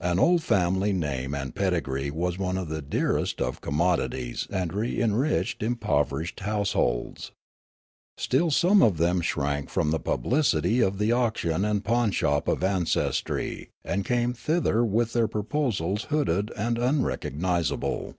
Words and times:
An 0.00 0.20
old 0.20 0.40
family 0.40 0.92
name 0.92 1.34
and 1.34 1.52
pedigree 1.52 2.08
was 2.08 2.38
one 2.38 2.56
of 2.56 2.68
the 2.68 2.80
dearest 2.80 3.42
of 3.42 3.60
commod 3.60 3.98
ities 4.08 4.48
and 4.48 4.72
re 4.72 5.02
enriched 5.02 5.64
impoverished 5.64 6.38
households. 6.38 7.32
Still 8.16 8.52
some 8.52 8.82
of 8.84 8.98
them 8.98 9.20
shrank 9.20 9.68
from 9.68 9.90
the 9.90 9.98
publicity 9.98 10.78
of 10.80 10.98
the 10.98 11.10
auction 11.10 11.64
and 11.64 11.82
pawnshop 11.84 12.46
of 12.46 12.62
ancestry 12.62 13.70
and 13.84 14.04
came 14.04 14.32
thither 14.32 14.84
with 14.84 15.12
their 15.12 15.26
proposals 15.26 16.04
hooded 16.04 16.52
and 16.56 16.78
unrecognisable. 16.78 18.14